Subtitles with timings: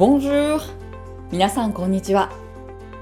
[0.00, 0.58] Bonjour!
[1.30, 2.32] 皆さんこんにちは。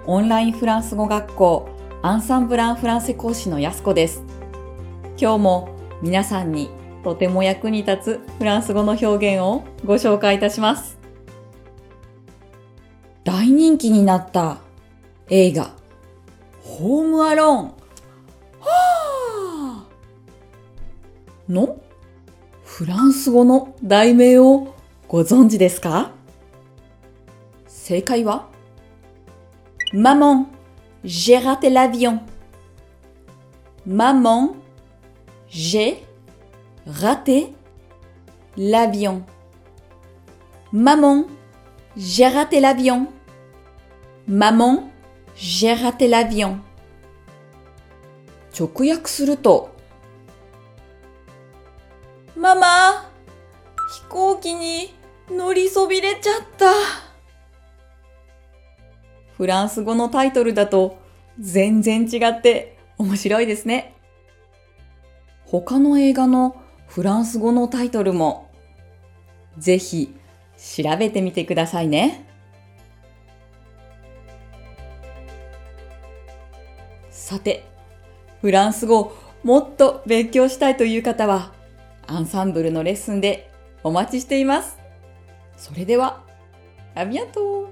[0.04, 1.68] オンラインフランス語学校
[2.02, 4.24] アンサンブランフランセ講師のやすこです。
[5.16, 5.68] 今日も
[6.02, 6.70] 皆さんに
[7.04, 10.98] とても役に立つフランス語の表現をご紹介いたします。
[13.22, 14.58] 大人気になった
[15.28, 15.70] 映画
[16.64, 17.64] ホームアローン
[18.58, 21.80] はぁの？
[22.64, 24.74] フランス語の題名を
[25.06, 26.17] ご存知ですか？
[27.87, 28.49] 正解は
[29.93, 30.47] Maman,
[31.03, 32.19] j'ai raté l'avion.
[33.85, 34.55] Maman,
[35.47, 36.03] j'ai
[36.87, 37.53] raté
[38.57, 39.23] l'avion.
[40.71, 41.25] Maman,
[41.95, 43.07] j'ai raté l'avion.
[44.27, 44.89] Maman,
[45.35, 46.57] j'ai raté l'avion.
[48.55, 49.71] 直訳すると
[52.35, 53.09] ママ
[53.89, 54.93] 飛行機に
[55.29, 57.06] 乗りそびれちゃった。
[59.38, 60.98] フランス語のタイトルだと
[61.38, 63.94] 全然違って面白いですね。
[65.46, 68.50] 他の映画のフランス語のタイトルも
[69.56, 70.12] ぜひ
[70.56, 72.26] 調べてみてくださいね。
[77.10, 77.64] さて、
[78.40, 79.12] フランス語
[79.44, 81.52] もっと勉強したいという方は
[82.08, 83.52] アンサンブルのレッスンで
[83.84, 84.78] お待ちしています。
[85.56, 86.24] それでは、
[86.96, 87.68] アビアント